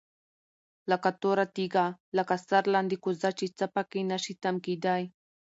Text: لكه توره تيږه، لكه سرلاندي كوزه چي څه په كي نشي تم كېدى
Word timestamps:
لكه 0.91 1.09
توره 1.21 1.45
تيږه، 1.55 1.85
لكه 2.17 2.35
سرلاندي 2.47 2.97
كوزه 3.03 3.29
چي 3.37 3.45
څه 3.57 3.65
په 3.73 3.81
كي 3.91 4.01
نشي 4.11 4.33
تم 4.43 4.55
كېدى 4.65 4.99